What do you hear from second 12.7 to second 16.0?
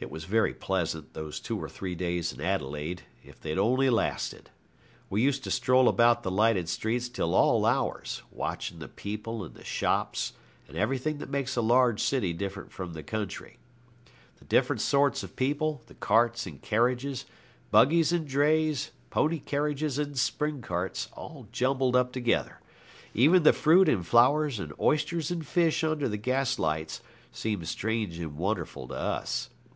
from the country. The different sorts of people, the